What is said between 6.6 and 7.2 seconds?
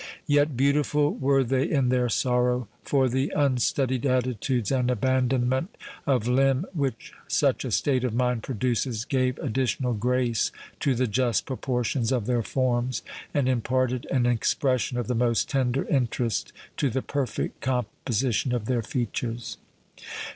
which